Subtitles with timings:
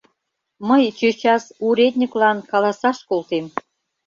[0.67, 3.45] Мый чӧчас уретньыклан каласаш колтем.